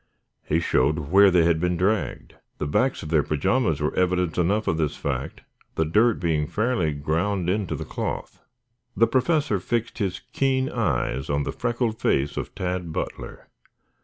[0.41, 2.33] He showed where they had been dragged.
[2.57, 5.41] The backs of their pajamas were evidence enough of this fact,
[5.75, 8.41] the dirt being fairly ground into the cloth.
[8.97, 13.47] The Professor fixed his keen eyes on the freckled face of Tad Butler.